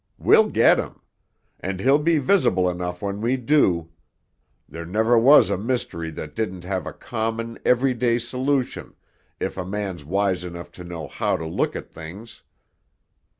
[0.17, 0.99] We'll get him!
[1.59, 3.91] And he'll be visible enough when we do!
[4.67, 8.95] There never was a mystery that didn't have a common, everyday solution,
[9.39, 12.41] if a man's wise enough to know how to look at things.